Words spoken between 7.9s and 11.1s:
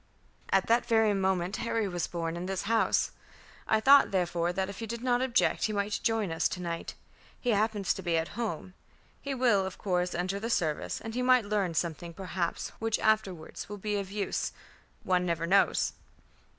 to be at home. He will, of course, enter the service,